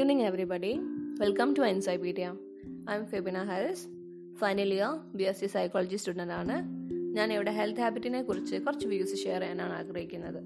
evening, 0.00 0.20
everybody. 0.30 0.70
To 1.56 1.62
എൻസൈപീഡിയ 1.70 2.26
I 2.90 2.94
am 2.98 3.02
Febina 3.10 3.38
Haris 3.48 3.82
final 4.40 4.70
year 4.76 4.92
B 5.18 5.24
S 5.30 5.40
C 5.42 5.48
psychology 5.54 5.96
student 6.02 6.34
ആണ്. 6.38 6.54
ഞാൻ 7.16 7.28
ഇവിടെ 7.34 7.52
health 7.58 7.82
ഹാബിറ്റിനെ 7.84 8.20
കുറിച്ച് 8.28 8.56
കുറച്ച് 8.66 8.86
വ്യൂസ് 8.92 9.16
ഷെയർ 9.24 9.42
ചെയ്യാനാണ് 9.44 9.74
ആഗ്രഹിക്കുന്നത്. 9.80 10.40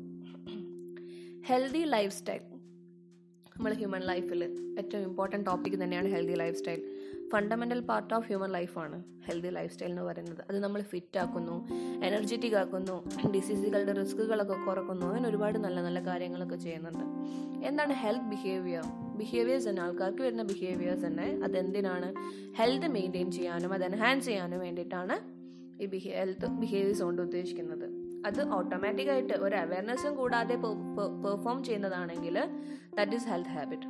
ഹെൽത്തി 1.51 1.83
ലൈഫ് 1.95 2.13
സ്റ്റൈൽ 2.19 2.43
നമ്മൾ 3.57 3.73
ഹ്യൂമൻ 3.83 4.03
ലൈഫിൽ 4.11 4.43
ഏറ്റവും 4.81 5.05
ഇമ്പോർട്ടന്റ് 5.11 5.47
ടോപ്പിക് 5.51 5.79
തന്നെയാണ് 5.85 6.11
healthy 6.15 6.39
lifestyle 6.63 6.83
fundamental 7.35 7.81
part 7.93 8.13
of 8.19 8.27
human 8.31 8.53
ലൈഫാണ് 8.59 8.99
ഹെൽത്തി 9.29 9.53
ലൈഫ് 9.59 9.73
സ്റ്റൈൽ 9.75 9.91
എന്ന് 9.95 10.07
പറയുന്നത്. 10.11 10.43
അത് 10.51 10.59
നമ്മൾ 10.67 10.83
ഫിറ്റ് 10.93 11.19
ആക്കുന്നു 11.25 11.57
എനർജറ്റിക് 12.11 12.59
ആക്കുന്നു 12.65 12.99
ഡിസീസുകളുടെ 13.37 13.95
റിസ്കുകളൊക്കെ 14.03 14.59
കുറക്കുന്നു 14.67 15.07
അങ്ങനെ 15.13 15.29
ഒരുപാട് 15.33 15.59
നല്ല 15.69 15.81
നല്ല 15.89 16.03
കാര്യങ്ങളൊക്കെ 16.11 16.61
ചെയ്യുന്നുണ്ട്. 16.67 17.07
എന്താണ് 17.71 17.95
ഹെൽത്ത് 18.05 18.31
ബിഹേവിയർ 18.35 18.87
ബിഹേവിയേഴ്സ് 19.19 19.69
തന്നെ 19.69 19.83
ആൾക്കാർക്ക് 19.83 20.23
വരുന്ന 20.23 20.43
ബിഹേവിയേഴ്സ് 20.43 21.07
തന്നെ 21.07 21.29
അതെന്തിനാണ്? 21.45 22.09
ഹെൽത്ത് 22.59 22.89
മെയിന്റെയിൻ 22.89 23.31
ചെയ്യാനും 23.31 23.73
അത് 23.73 23.85
എൻഹാൻസ് 23.85 24.27
ചെയ്യാനും 24.27 24.61
വേണ്ടിയിട്ടാണ് 24.61 25.17
ഈ 25.83 25.87
ബിഹേ 25.87 26.13
ഹെൽത്ത് 26.19 26.47
ബിഹേവിയേഴ്സ് 26.63 27.03
കൊണ്ട് 27.03 27.23
ഉദ്ദേശിക്കുന്നത്. 27.23 27.87
അത് 28.27 28.41
ഓട്ടോമാറ്റിക്കായിട്ട് 28.49 29.35
ഒരു 29.47 29.57
അവയർനെസ്സും 29.57 30.15
കൂടാതെ 30.17 30.55
perform 31.25 31.65
ചെയ്യുന്നതാണെങ്കിൽ 31.65 32.37
that 32.97 33.13
is 33.13 33.29
health 33.29 33.51
habit 33.51 33.89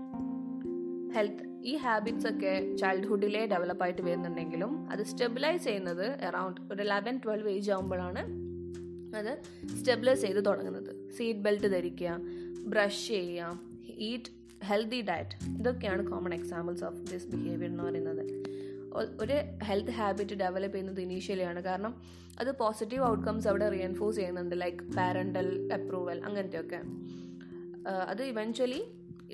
health 1.17 1.45
ഈ 1.65 1.75
ഹാബിറ്റ്സ് 1.77 2.27
ഒക്കെ 2.27 2.77
ചൈൽഡ്ഹുഡിലെ 2.77 3.47
ഡെവലപ്പായിട്ട് 3.47 4.03
വരുന്നുണ്ടെങ്കിലും 4.03 4.91
അത് 4.91 5.03
സ്റ്റെബിലൈസ് 5.03 5.65
ചെയ്യുന്നത് 5.65 6.25
അറൗണ്ട് 6.25 6.61
ഒരു 6.73 6.83
ലെവൻ 6.83 7.21
ട്വൽവ് 7.25 7.49
ഏജ് 7.49 7.71
ആകുമ്പോഴാണ് 7.71 8.23
അത് 9.17 9.33
സ്റ്റെബിലൈസ് 9.77 10.23
ചെയ്ത് 10.23 10.47
തുടങ്ങുന്നത്. 10.47 11.11
സീറ്റ് 11.11 11.41
ബെൽറ്റ് 11.41 11.69
ധരിക്കുക 11.73 12.17
ബ്രഷ് 12.73 13.09
ചെയ്യുക 13.09 13.61
ഈറ്റ് 14.09 14.31
ഹെൽത്തി 14.65 15.01
ഡയറ്റ് 15.03 15.37
ഇതൊക്കെയാണ് 15.61 16.07
common 16.11 16.35
examples 16.35 16.85
of 16.85 17.01
this 17.13 17.27
behaviour 17.27 17.71
എന്ന് 17.71 17.85
പറയുന്നത്. 17.85 18.23
ഒരു 19.21 19.37
ഹെൽത്ത് 19.65 19.91
ഹാബിറ്റ് 19.91 20.35
ഡെവലപ്പ് 20.35 20.75
ചെയ്യുന്നത് 20.75 21.01
ഇനീഷ്യലിയാണ് 21.01 21.61
കാരണം 21.61 21.95
അത് 22.41 22.59
പോസിറ്റീവ് 22.59 23.05
ഔട്ട്കംസ് 23.05 23.49
അവിടെ 23.49 23.69
റിയൻഫോഴ്സ് 23.69 24.19
ചെയ്യുന്നുണ്ട്. 24.19 24.61
ലൈക്ക് 24.61 24.79
പാരന്റൽ 24.97 25.73
അപ്രൂവൽ 25.73 26.25
അങ്ങനത്തെയൊക്കെ. 26.25 26.81
അത് 28.09 28.23
ഇവൻച്വലി 28.23 28.81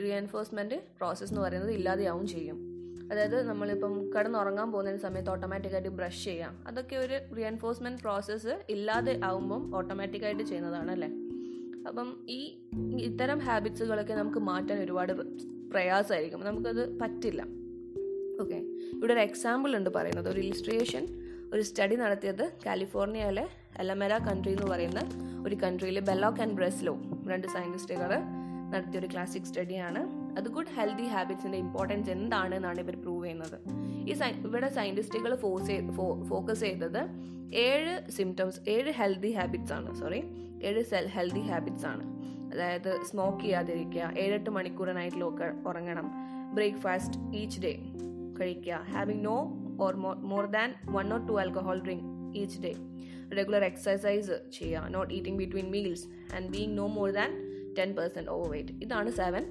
റിയൻഫോഴ്സ്മെന്റ് 0.00 0.74
പ്രോസസ്സ് 0.98 1.32
എന്ന് 1.32 1.40
പറയുന്നത് 1.40 1.72
ഇല്ലാതെയാവും 1.72 2.26
ചെയ്യും. 2.26 2.58
അതായത് 3.12 3.38
നമ്മളിപ്പം 3.48 3.94
കിടന്നുറങ്ങാൻ 4.14 4.72
പോകുന്ന 4.72 4.96
സമയത്ത് 4.96 5.30
ഓട്ടോമാറ്റിക്കായിട്ട് 5.30 5.88
ബ്രഷ് 5.88 6.24
ചെയ്യാം 6.24 6.52
അതൊക്കെ 6.66 6.96
ഒരു 6.96 7.16
റിയൻഫോഴ്സ്മെന്റ് 7.36 8.00
പ്രോസസ്സ് 8.00 8.54
ഇല്ലാതെ 8.68 9.20
ആവുമ്പം 9.24 9.76
ഓട്ടോമാറ്റിക്കായിട്ട് 9.76 10.42
ചെയ്യുന്നതാണ് 10.42 10.90
അല്ലേ? 10.90 11.08
അപ്പം 11.88 12.16
ഈ 12.28 12.58
ഇത്തരം 13.00 13.38
ഹാബിറ്റ്സുകളൊക്കെ 13.38 14.14
നമുക്ക് 14.14 14.38
മാറ്റാൻ 14.38 14.82
ഒരുപാട് 14.82 15.12
പ്രയാസമായിരിക്കും. 15.70 16.44
നമുക്കത് 16.44 16.98
പറ്റില്ല. 16.98 17.46
ഓക്കെ. 18.40 18.54
ഇവിടെ 18.94 19.12
ഒരു 19.12 19.20
എക്സാമ്പിൾ 19.20 19.76
ഉണ്ട് 19.76 19.90
പറയുന്നത്. 19.90 20.28
ഒരു 20.28 20.40
ഇലിസ്ട്രേഷൻ 20.40 21.08
ഒരു 21.54 21.62
സ്റ്റഡി 21.62 21.96
നടത്തിയത് 21.96 22.52
കാലിഫോർണിയയിലെ 22.66 23.48
എലമെര 23.78 24.18
കൺട്രി 24.18 24.52
എന്ന് 24.52 24.66
പറയുന്ന 24.66 25.00
ഒരു 25.46 25.54
കൺട്രിയിൽ 25.54 26.00
ബെല്ലോക്ക് 26.00 26.40
ആൻഡ് 26.40 26.52
ബ്രെസ്ലോ 26.52 26.98
രണ്ട് 27.28 27.46
സയന്റിസ്റ്റുകൾ 27.46 28.08
നടത്തിയ 28.70 29.00
ഒരു 29.00 29.06
ക്ലാസിക് 29.06 29.42
സ്റ്റഡിയാണ് 29.42 30.30
അത് 30.38 30.44
ഗുഡ് 30.44 30.66
ഹെൽത്തി 30.66 31.02
ഹാബിറ്റ്സിന്റെ 31.02 31.58
ഇമ്പോർട്ടൻസ് 31.58 32.10
എന്താണ് 32.10 32.54
എന്നാണ് 32.54 32.80
ഇവർ 32.80 33.02
പ്രൂവ് 33.02 33.24
ചെയ്യുന്നത്. 33.24 33.58
ഈ 34.10 34.12
ഇവിടെ 34.46 34.68
സയന്റിസ്റ്റുകൾ 34.68 35.34
ഫോഴ്സ് 35.34 35.80
ഫോക്കസ് 36.28 36.60
ചെയ്തത് 36.60 37.06
ഏഴ് 37.54 38.10
സിംറ്റംസ് 38.10 38.60
ഏഴ് 38.68 38.92
ഹെൽത്തി 38.92 39.30
ഹാബിറ്റ്സ് 39.32 39.72
ആണ്. 39.72 39.94
സോറി 39.94 40.22
ഏഴ് 40.62 40.84
സെൽ 40.84 41.06
ഹെൽത്തി 41.06 41.40
ഹാബിറ്റ്സ് 41.40 41.86
ആണ്. 41.86 42.04
അതായത് 42.52 43.04
സ്മോക്ക് 43.04 43.40
ചെയ്യാതിരിക്കുക 43.40 44.12
ഏഴെട്ട് 44.18 44.50
മണിക്കൂർ 44.50 44.92
നൈറ്റിലൊക്കെ 44.92 45.68
ഉറങ്ങണം 45.68 46.06
ബ്രേക്ക്ഫാസ്റ്റ് 46.54 47.36
ഈച്ച് 47.36 47.60
ഡേ 47.60 47.72
കഴിക്കുക 48.40 48.74
having 48.92 49.24
no 49.24 49.36
or 49.80 49.94
more 50.22 50.46
than 50.46 50.74
one 50.90 51.12
or 51.12 51.26
two 51.26 51.40
alcohol 51.40 51.78
drink 51.80 52.04
each 52.36 52.60
day 52.62 52.72
regular 53.32 53.64
exercise 53.64 54.32
ചെയ്യുക 54.50 54.88
not 54.88 55.14
eating 55.14 55.38
between 55.38 55.70
meals 55.70 56.06
and 56.36 56.48
being 56.50 56.78
no 56.78 56.86
more 56.86 57.10
than 57.10 57.30
ten 57.78 57.94
percent 57.94 58.30
overweight 58.50 58.72
ഇതാണ് 58.82 59.10
സെവൻ 59.10 59.44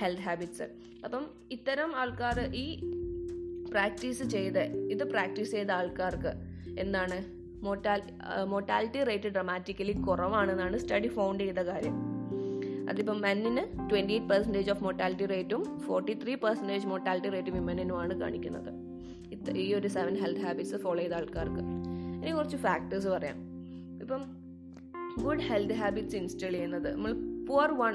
ഹെൽത്ത് 0.00 0.22
ഹാബിറ്റ്സ് 0.22 0.66
അപ്പം 1.04 1.24
ഇത്തരം 1.50 1.96
ആൾക്കാർ 1.96 2.40
ഈ 2.54 2.66
practice 3.70 4.22
ചെയ്ത് 4.22 4.62
ഇത് 4.88 5.10
practice 5.10 5.50
ചെയ്ത 5.50 5.70
ആൾക്കാർക്ക് 5.70 6.32
എന്താണ് 6.78 7.18
മോർട്ടാലിറ്റി 7.66 9.00
റേറ്റ് 9.10 9.30
ഡ്രമാറ്റിക്കലി 9.36 9.94
കുറവാണെന്നാണ് 10.08 10.76
സ്റ്റഡി 10.84 11.08
ഫൗണ്ട് 11.16 11.42
ചെയ്ത 11.44 11.60
കാര്യം. 11.70 11.96
അതിപ്പം 12.90 13.18
മെന്നിന് 13.26 13.62
twenty 13.90 14.14
eight 14.16 14.28
percentage 14.32 14.70
of 14.70 14.82
mortality 14.84 15.26
റേറ്റും 15.34 15.62
forty 15.86 16.14
three 16.22 16.34
percentage 16.44 16.86
mortality 16.92 17.30
rate 17.34 17.52
വിമനിനുമാണ് 17.56 18.14
കാണിക്കുന്നത്. 18.20 18.70
ഈ 19.62 19.66
ഒരു 19.74 19.88
സെവൻ 19.96 20.14
ഹെൽത്ത് 20.22 20.42
ഹാബിറ്റ്സ് 20.46 20.78
ഫോളോ 20.84 21.00
ചെയ്ത 21.02 21.14
ആൾക്കാർക്ക്. 21.20 21.62
ഇനി 22.22 22.30
കുറച്ച് 22.30 22.58
ഫാക്ടേഴ്സ് 22.66 23.08
പറയാം. 23.14 23.38
ഇപ്പം 24.02 24.22
ഗുഡ് 25.24 25.44
ഹെൽത്ത് 25.48 25.76
ഹാബിറ്റ്സ് 25.80 26.16
ഇൻസ്റ്റാൾ 26.16 26.52
ചെയ്യുന്നത് 26.56 26.88
നമ്മൾ 26.94 27.12
പുവർ 27.48 27.70
വൺ 27.82 27.94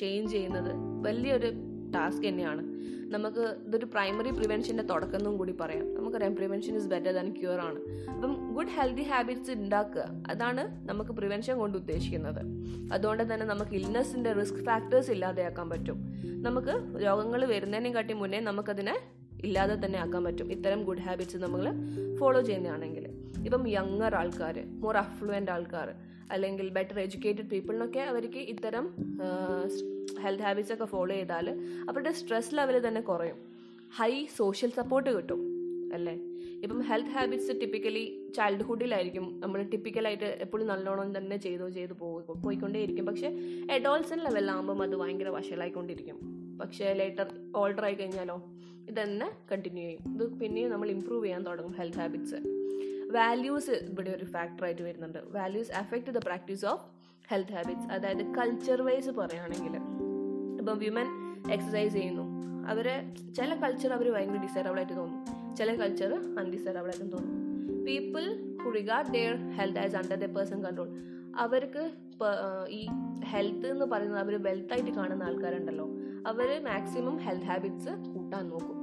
ചേഞ്ച് 0.00 0.30
ചെയ്യുന്നത് 0.32 0.72
വലിയൊരു 1.06 1.50
ടാസ്ക് 1.94 2.28
തന്നെയാണ്. 2.28 2.78
നമുക്ക് 3.10 3.56
ഇതൊരു 3.66 3.84
പ്രൈമറി 3.84 4.30
പ്രിവെൻഷന്റെ 4.30 4.82
തുടക്കം 4.82 5.16
എന്നും 5.16 5.38
കൂടി 5.38 5.54
പറയാം. 5.60 5.94
നമുക്കറിയാം 5.94 6.36
prevention 6.36 6.76
is 6.76 6.86
better 6.86 7.12
than 7.12 7.32
cure 7.40 7.60
ആണ്. 7.60 8.10
അപ്പം 8.10 8.54
ഗുഡ് 8.54 8.68
ഹെൽത്തി 8.68 9.02
ഹാബിറ്റ്സ് 9.02 9.50
ഉണ്ടാക്കുക 9.50 10.08
അതാണ് 10.28 10.88
നമുക്ക് 10.88 11.10
പ്രിവെൻഷൻ 11.10 11.58
കൊണ്ട് 11.58 11.78
ഉദ്ദേശിക്കുന്നത്. 11.78 12.40
അതുകൊണ്ട് 12.92 13.34
തന്നെ 13.34 13.46
നമുക്ക് 13.46 13.70
ഇൽനെസ്സിന്റെ 13.70 14.32
റിസ്ക് 14.32 14.56
ഫാക്ടേഴ്സ് 14.56 15.10
ഇല്ലാതെയാക്കാൻ 15.10 15.70
പറ്റും. 15.70 15.96
നമുക്ക് 16.42 17.02
രോഗങ്ങൾ 17.04 17.44
വരുന്നതിനെ 17.44 17.92
കാട്ടി 17.92 18.14
മുന്നേ 18.14 18.40
നമുക്കതിനെ 18.40 18.98
ഇല്ലാതെ 19.42 19.86
തന്നെ 19.86 19.98
ആക്കാൻ 19.98 20.24
പറ്റും. 20.24 20.52
ഇത്തരം 20.52 20.84
ഗുഡ് 20.84 20.98
ഹാബിറ്റ്സ് 20.98 21.36
നമ്മൾ 21.36 21.72
ഫോളോ 22.16 22.40
ചെയ്യുന്നതാണെങ്കിൽ. 22.40 23.08
ഇപ്പം 23.44 23.68
യങ്ങർ 23.68 24.14
ആൾക്കാർ 24.14 24.64
മോർ 24.66 24.96
അഫ്ലുവന്റ് 24.96 25.50
ആൾക്കാർ 25.50 25.92
അല്ലെങ്കിൽ 26.30 26.68
ബെറ്റർ 26.68 27.00
എഡ്യൂക്കേറ്റഡ് 27.00 27.50
പീപ്പിളിനൊക്കെ 27.50 28.00
അവർക്ക് 28.00 28.38
ഇത്തരം 28.38 28.94
ഹെൽത്ത് 30.28 30.44
ഹാബിറ്റ്സ് 30.44 30.74
ഒക്കെ 30.74 30.84
ഫോളോ 30.84 31.14
ചെയ്താൽ 31.14 31.50
അവരുടെ 31.88 32.12
സ്ട്രെസ് 32.12 32.54
ലെവൽ 32.54 32.88
തന്നെ 32.88 33.00
കുറയും. 33.00 33.36
ഹൈ 33.96 34.26
സോഷ്യൽ 34.36 34.70
സപ്പോർട്ട് 34.70 35.16
കിട്ടും 35.16 35.40
അല്ലേ? 35.94 36.14
ഇപ്പം 36.62 36.80
ഹെൽത്ത് 36.80 37.10
ഹാബിറ്റ്സ് 37.10 37.60
ടിപ്പിക്കലി 37.60 38.32
ചൈൽഡ്ഹുഡിലായിരിക്കും 38.36 39.40
നമ്മൾ 39.40 39.62
ടിപ്പിക്കലായിട്ട് 39.62 40.24
എപ്പോഴും 40.24 40.66
നല്ലോണം 40.66 41.18
തന്നെ 41.18 41.36
ചെയ്തോ 41.36 41.68
ചെയ്ത് 41.68 41.92
പോയി 41.92 42.32
പോയിക്കൊണ്ടേയിരിക്കും. 42.32 43.06
പക്ഷേ 43.06 43.38
എഡോൾസൺ 43.70 44.18
ലെവലിലാകുമ്പം 44.18 44.82
അത് 44.82 44.96
ഭയങ്കര 44.96 45.28
വഷളായിക്കൊണ്ടിരിക്കും. 45.28 46.20
പക്ഷേ 46.58 46.92
ലേറ്റർ 46.92 47.26
ഓൾഡർ 47.56 47.84
ആയി 47.84 47.94
കഴിഞ്ഞാലോ 47.94 48.44
ഇതന്നെ 48.88 49.30
കണ്ടിന്യൂ 49.52 49.84
ചെയ്യും. 49.84 50.14
ഇത് 50.14 50.38
പിന്നെയും 50.38 50.70
നമ്മൾ 50.70 50.90
ഇമ്പ്രൂവ് 50.90 51.24
ചെയ്യാൻ 51.24 51.42
തുടങ്ങും 51.42 51.72
ഹെൽത്ത് 51.72 51.98
ഹാബിറ്റ്സ് 51.98 52.34
വാല്യൂസ് 53.12 53.70
ഇവിടെ 53.70 54.10
ഒരു 54.10 54.24
ഫാക്ടറായിട്ട് 54.24 54.82
വരുന്നുണ്ട്. 54.82 55.18
Values 55.26 55.72
affect 55.72 56.10
the 56.10 56.18
practice 56.18 56.66
of 56.66 56.84
health 57.28 57.52
habits 57.52 57.86
അതായത് 57.86 58.34
കൾച്ചർ 58.34 58.82
വൈസ് 58.82 59.10
പറയുകയാണെങ്കിൽ 59.10 59.97
ഇപ്പം 60.68 60.80
വിമൻ 60.80 61.06
എക്സസൈസ് 61.52 61.92
ചെയ്യുന്നു. 61.92 62.24
അവരെ 62.70 62.94
ചില 63.36 63.50
കൾച്ചർ 63.60 63.90
അവർ 63.92 64.06
ഭയങ്കര 64.14 64.38
ഡിസൈറബിൾ 64.42 64.78
ആയിട്ട് 64.78 64.96
തോന്നും. 64.96 65.20
ചില 65.56 65.74
കൾച്ചർ 65.74 66.10
അൺഡിസൈറബിൾ 66.40 66.88
ആയിട്ടും 66.90 67.08
തോന്നും. 67.10 67.36
People 67.86 68.24
who 68.62 68.70
regard 68.70 69.12
their 69.12 69.36
health 69.58 69.78
as 69.84 69.96
under 69.96 70.18
the 70.24 70.26
person 70.34 70.58
control 70.64 70.88
അവർക്ക് 71.44 71.84
ഈ 72.68 72.82
ഹെൽത്ത് 73.24 73.66
എന്ന് 73.70 73.84
പറയുന്നത് 73.84 74.20
അവർ 74.20 74.42
വെൽത്തായിട്ട് 74.42 74.90
കാണുന്ന 74.90 75.24
ആൾക്കാരുണ്ടല്ലോ. 75.24 75.86
അവർ 76.26 76.50
മാക്സിമം 76.64 77.16
ഹെൽത്ത് 77.16 77.48
ഹാബിറ്റ്സ് 77.52 77.94
കൂട്ടാൻ 78.12 78.44
നോക്കും. 78.50 78.76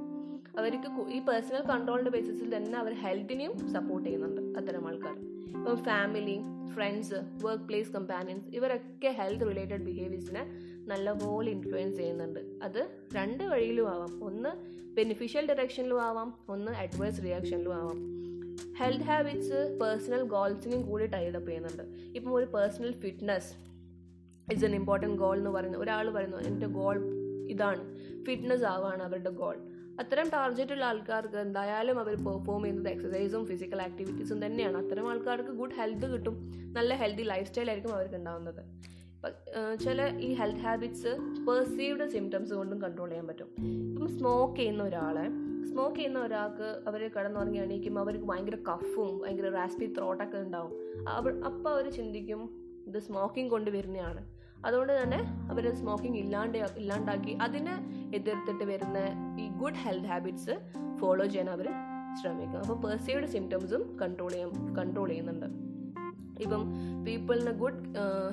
അവർക്ക് 0.58 0.90
ഈ 1.16 1.20
പേഴ്സണൽ 1.30 1.62
കൺട്രോളിന്റെ 1.72 2.10
ബേസിസിൽ 2.10 2.56
തന്നെ 2.56 2.78
അവർ 2.78 2.94
ഹെൽത്തിനെയും 3.04 3.54
സപ്പോർട്ട് 3.72 4.06
ചെയ്യുന്നുണ്ട് 4.08 4.58
അത്തരം 4.58 4.88
ആൾക്കാർ 4.88 5.16
ഇപ്പം 5.46 5.76
family 5.76 6.40
friends 6.74 7.14
work 7.42 7.64
place 7.64 7.92
companions 7.92 8.48
ഇവരൊക്കെ 8.48 9.08
ഹെൽത്ത് 9.08 9.46
റിലേറ്റഡ് 9.46 9.84
ബിഹേവിയേഴ്സിനെ 9.84 10.46
നല്ലപോലെ 10.86 11.50
ഇൻഫ്ലുവൻസ് 11.50 11.96
ചെയ്യുന്നുണ്ട്. 11.96 12.40
അത് 12.62 12.88
രണ്ട് 13.14 13.44
വഴിയിലും 13.44 13.90
ആവാം. 13.90 14.24
ഒന്ന് 14.24 14.48
ബെനിഫിഷ്യൽ 14.94 15.46
ഡയറക്ഷനിലും 15.46 16.02
ആവാം 16.02 16.34
ഒന്ന് 16.48 16.72
അഡ്വേഴ്സ് 16.72 17.22
റിയാക്ഷനിലും 17.22 17.74
ആവാം. 17.74 18.16
ഹെൽത്ത് 18.74 19.04
ഹാബിറ്റ്സ് 19.04 19.78
പേഴ്സണൽ 19.82 20.22
ഗോൾസിനും 20.22 20.82
കൂടി 20.82 21.06
ടൈഡപ്പ് 21.06 21.48
ചെയ്യുന്നുണ്ട്. 21.48 21.82
ഇപ്പം 22.18 22.34
ഒരു 22.34 22.44
personal 22.44 22.92
fitness 22.92 23.52
it's 24.50 24.64
an 24.64 24.74
important 24.74 25.16
goal 25.16 25.38
എന്ന് 25.38 25.50
പറയുന്നത് 25.50 25.82
ഒരാൾ 25.82 26.10
പറയുന്നു 26.10 26.36
എന്റെ 26.36 26.66
ഗോൾ 26.66 26.98
ഇതാണ്. 27.48 27.98
ഫിറ്റ്നസ് 28.24 28.64
ആവാണ് 28.64 29.02
അവരുടെ 29.02 29.30
ഗോൾ 29.30 29.56
അത്തരം 30.00 30.28
ടാർഗറ്റുള്ള 30.28 30.84
ആൾക്കാർക്ക് 30.84 31.36
എന്തായാലും 31.36 32.00
അവർ 32.00 32.14
പെർഫോം 32.24 32.62
ചെയ്യുന്നത് 32.62 32.88
എക്സസൈസും 32.88 33.46
ഫിസിക്കൽ 33.46 33.82
ആക്ടിവിറ്റീസും 33.82 34.46
തന്നെയാണ്. 34.46 34.76
അത്തരം 34.84 35.10
ആൾക്കാർക്ക് 35.10 35.50
ഗുഡ് 35.50 35.76
ഹെൽത്ത് 35.80 36.06
കിട്ടും. 36.12 36.36
നല്ല 36.76 36.94
ഹെൽത്തി 36.94 37.22
ലൈഫ് 37.22 37.48
സ്റ്റൈൽ 37.48 37.68
ആയിരിക്കും 37.68 37.94
അവർക്ക് 37.94 38.14
ഉണ്ടാവുന്നത്. 38.14 38.62
ചില 39.84 40.18
ഈ 40.18 40.32
ഹെൽത്ത് 40.32 40.60
ഹാബിറ്റ്സ് 40.60 41.12
പെർസീവ്ഡ് 41.46 42.08
സിംറ്റംസ് 42.08 42.54
കൊണ്ടും 42.54 42.82
കൺട്രോൾ 42.82 43.08
ചെയ്യാൻ 43.08 43.26
പറ്റും. 43.26 43.48
ഇപ്പം 43.92 44.08
സ്മോക്ക് 44.18 44.56
ചെയ്യുന്ന 44.56 44.82
ഒരാളെ 44.82 45.26
സ്മോക്ക് 45.70 45.96
ചെയ്യുന്ന 45.96 46.18
ഒരാൾക്ക് 46.18 46.68
അവർ 46.88 47.10
കിടന്നുറങ്ങി 47.16 47.58
എണീക്കുമ്പോൾ 47.58 48.00
അവർക്ക് 48.00 48.24
ഭയങ്കര 48.24 48.56
കഫും 48.68 49.18
ഭയങ്കര 49.22 49.48
റാസ്പി 49.54 49.86
ത്രോട്ടൊക്കെ 49.86 50.38
ഉണ്ടാവും. 50.38 50.72
അവർ 51.08 51.32
അപ്പോൾ 51.44 51.70
അവർ 51.70 51.90
ചിന്തിക്കും 51.90 52.42
ഇത് 52.86 52.98
സ്മോക്കിംഗ് 52.98 53.50
കൊണ്ട് 53.50 53.70
വരുന്നതാണ്. 53.70 54.22
അതുകൊണ്ട് 54.66 55.02
തന്നെ 55.02 55.20
അവർ 55.50 55.64
സ്മോക്കിംഗ് 55.74 56.18
ഇല്ലാണ്ട് 56.18 56.58
ഇല്ലാണ്ടാക്കി 56.80 57.32
അതിനെ 57.46 57.74
എതിർത്തിട്ട് 58.14 58.64
വരുന്ന 58.64 58.98
ഈ 59.40 59.46
ഗുഡ് 59.62 59.82
ഹെൽത്ത് 59.84 60.10
ഹാബിറ്റ്സ് 60.12 60.56
ഫോളോ 61.00 61.24
ചെയ്യാൻ 61.26 61.50
അവർ 61.50 61.68
ശ്രമിക്കും. 62.20 62.58
അപ്പോൾ 62.58 62.76
പെർസീവ്ഡ് 62.84 63.26
സിംറ്റംസും 63.26 63.82
കൺട്രോൾ 64.02 64.30
ചെയ്യും 64.30 64.52
കൺട്രോൾ 64.78 65.08
ചെയ്യുന്നുണ്ട്. 65.08 65.48
ഇപ്പം 66.44 66.62
പീപ്പിളിന് 67.06 67.52
ഗുഡ് 67.60 67.82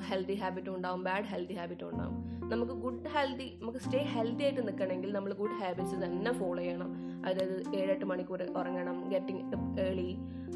ഹെൽത്തി 0.08 0.34
ഹാബിറ്റും 0.34 0.72
ഉണ്ടാവും 0.76 1.02
ബാഡ് 1.04 1.24
ഹെൽത്തി 1.24 1.54
ഹാബിറ്റും 1.54 1.88
ഉണ്ടാവും. 1.92 2.16
നമുക്ക് 2.52 2.72
ഗുഡ് 2.72 3.10
ഹെൽത്തി 3.14 3.46
നമുക്ക് 3.60 3.78
സ്റ്റേ 3.78 4.00
ഹെൽത്തി 4.14 4.44
ആയിട്ട് 4.44 4.62
നിൽക്കണമെങ്കിൽ 4.68 5.12
നമ്മൾ 5.12 5.32
ഗുഡ് 5.32 5.56
ഹാബിറ്റ്സ് 5.60 5.98
തന്നെ 6.04 6.32
ഫോളോ 6.40 6.60
ചെയ്യണം. 6.62 6.90
അതായത് 7.26 7.56
ഏഴെട്ട് 7.76 8.04
മണിക്കൂർ 8.04 8.42
ഉറങ്ങണം 8.60 8.96
ഗെറ്റിംഗ് 9.08 9.44
ഏർലി 9.80 10.10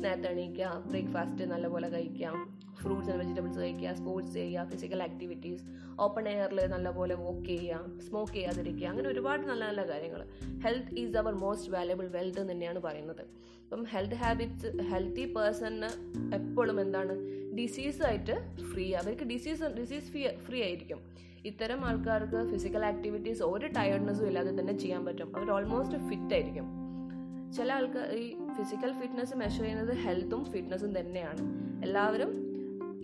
നേരത്തെ 0.04 0.28
എണീക്കുക 0.34 0.72
ബ്രേക്ക്ഫാസ്റ്റ് 0.86 1.44
നല്ലപോലെ 1.52 1.88
കഴിക്കാം 1.88 2.36
ഫ്രൂട്ട്സ് 2.82 3.10
ആൻഡ് 3.10 3.22
വെജിറ്റബിൾസ് 3.22 3.58
കഴിക്കുക 3.58 3.92
സ്പോർട്സ് 3.92 4.32
ചെയ്യുക 4.32 4.69
ഫിസിക്കൽ 4.70 5.02
ആക്ടിവിറ്റീസ് 5.02 5.62
ഓപ്പൺ 6.00 6.28
എയറിൽ 6.28 6.66
നല്ലപോലെ 6.66 7.14
വോക്ക് 7.14 7.44
ചെയ്യുക 7.44 8.00
സ്മോക്ക് 8.08 8.32
ചെയ്യാതിരിക്കുക 8.32 8.86
അങ്ങനെ 8.86 9.08
ഒരുപാട് 9.08 9.46
നല്ല 9.46 9.66
നല്ല 9.66 9.88
കാര്യങ്ങൾ 9.88 10.25
health 10.64 10.98
is 10.98 11.16
our 11.16 11.34
most 11.34 11.72
valuable 11.72 12.08
wealth 12.08 12.50
തന്നെയാണ് 12.50 12.78
പറയുന്നത്. 12.78 13.20
അപ്പം 13.20 13.84
ഹെൽത്ത് 13.84 14.14
ഹാബിറ്റ്സ് 14.14 14.82
ഹെൽത്തി 14.82 15.34
പേഴ്സണിന് 15.34 15.88
എപ്പോഴും 16.34 16.80
എന്താണ്? 16.80 17.38
ഡിസീസായിട്ട് 17.56 18.62
ഫ്രീ 18.72 18.94
അവർക്ക് 18.94 19.22
ഡിസീസ് 19.22 19.62
ഡിസീസ് 19.62 20.04
ഫ്രീ 20.04 20.28
ഫ്രീ 20.28 20.62
ആയിരിക്കും. 20.62 20.98
ഇത്തരം 21.44 21.84
ആൾക്കാർക്ക് 21.84 22.50
ഫിസിക്കൽ 22.50 22.84
ആക്ടിവിറ്റീസ് 22.84 23.42
ഒരു 23.42 23.66
ടയർഡ്നെസ്സും 23.66 24.26
ഇല്ലാതെ 24.26 24.50
തന്നെ 24.50 24.78
ചെയ്യാൻ 24.78 25.04
പറ്റും. 25.04 25.36
അവർ 25.36 25.50
ഓൾമോസ്റ്റ് 25.50 25.98
ഫിറ്റ് 25.98 26.34
ആയിരിക്കും. 26.34 26.64
ചില 27.52 27.72
ആൾക്കാർ 27.72 28.12
ഈ 28.12 28.36
ഫിസിക്കൽ 28.52 28.92
ഫിറ്റ്നസ് 28.92 29.34
മെഷർ 29.34 29.62
ചെയ്യുന്നത് 29.62 29.96
ഹെൽത്തും 29.96 30.44
ഫിറ്റ്നസ്സും 30.44 30.98
തന്നെയാണ്. 30.98 31.40
എല്ലാവരും 31.84 32.48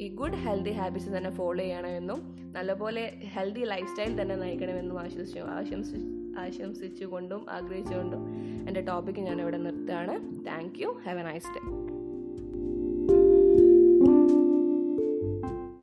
ഈ 0.00 0.08
ഗുഡ് 0.08 0.35
ഹെൽത്തി 0.35 0.70
ഹാബിറ്റ്സ് 0.70 1.17
തന്നെ 1.17 1.31
ഫോളോ 1.31 1.58
ചെയ്യണമെന്നും 1.58 2.20
നല്ലപോലെ 2.52 3.12
ഹെൽത്തി 3.35 3.64
ലൈഫ് 3.64 3.88
സ്റ്റൈൽ 3.88 4.23
തന്നെ 4.23 4.37
നയിക്കണമെന്നും 4.37 4.99
ആശംസിച്ചു 4.99 5.41
ആശംസി 5.41 6.00
ആശംസിച്ചുകൊണ്ടും 6.38 7.46
ആഗ്രഹിച്ചുകൊണ്ടും 7.50 8.23
എന്റെ 8.69 8.81
ടോപ്പിക്ക് 8.81 9.20
ഞാൻ 9.20 9.41
ഇവിടെ 9.41 9.56
നിർത്തുകയാണ്. 9.56 10.44
Thank 10.46 10.82
you 10.82 11.00
have 11.06 11.20
a 11.20 11.23
nice 11.23 11.46
day 11.46 11.94